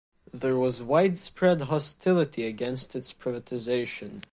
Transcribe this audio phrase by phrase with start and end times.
[0.33, 4.19] There was widespread hostility against its privatisation.